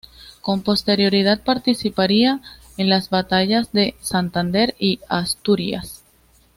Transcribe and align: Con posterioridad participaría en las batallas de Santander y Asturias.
Con 0.41 0.63
posterioridad 0.63 1.43
participaría 1.43 2.41
en 2.75 2.89
las 2.89 3.11
batallas 3.11 3.71
de 3.71 3.93
Santander 3.99 4.73
y 4.79 4.99
Asturias. 5.07 6.01